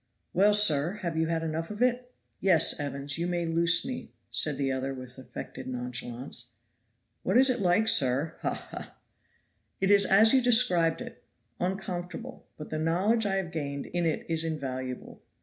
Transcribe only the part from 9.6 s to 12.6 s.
"It is as you described it, _on_comfortable;